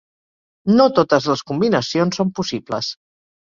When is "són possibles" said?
2.23-2.95